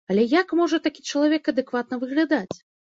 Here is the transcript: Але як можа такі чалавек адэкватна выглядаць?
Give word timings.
Але 0.11 0.21
як 0.29 0.53
можа 0.61 0.79
такі 0.87 1.05
чалавек 1.11 1.43
адэкватна 1.55 1.95
выглядаць? 2.05 2.47